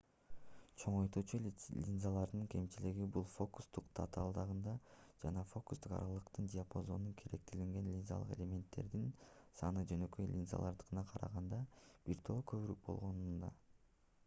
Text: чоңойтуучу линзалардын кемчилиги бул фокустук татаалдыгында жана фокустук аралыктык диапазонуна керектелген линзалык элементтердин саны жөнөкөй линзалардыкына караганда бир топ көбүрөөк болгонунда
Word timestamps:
чоңойтуучу 0.83 1.39
линзалардын 1.87 2.45
кемчилиги 2.53 3.05
бул 3.17 3.25
фокустук 3.33 3.89
татаалдыгында 3.99 4.71
жана 5.25 5.43
фокустук 5.51 5.93
аралыктык 5.97 6.47
диапазонуна 6.55 7.13
керектелген 7.21 7.89
линзалык 7.95 8.33
элементтердин 8.37 9.03
саны 9.61 9.83
жөнөкөй 9.93 10.31
линзалардыкына 10.33 11.03
караганда 11.13 11.61
бир 12.09 12.25
топ 12.31 12.41
көбүрөөк 12.53 12.83
болгонунда 12.89 13.51